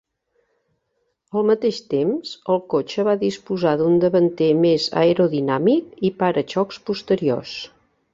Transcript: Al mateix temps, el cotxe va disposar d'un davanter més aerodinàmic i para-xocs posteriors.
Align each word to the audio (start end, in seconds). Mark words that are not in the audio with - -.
Al 1.41 1.43
mateix 1.49 1.81
temps, 1.91 2.31
el 2.53 2.57
cotxe 2.73 3.05
va 3.07 3.13
disposar 3.23 3.73
d'un 3.81 3.99
davanter 4.05 4.47
més 4.63 4.87
aerodinàmic 5.03 5.93
i 6.11 6.11
para-xocs 6.23 6.81
posteriors. 6.89 7.53